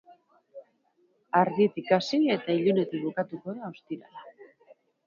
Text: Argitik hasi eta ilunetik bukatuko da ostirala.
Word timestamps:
Argitik 1.41 1.93
hasi 1.99 2.21
eta 2.39 2.57
ilunetik 2.63 3.07
bukatuko 3.09 3.59
da 3.61 3.71
ostirala. 3.73 4.31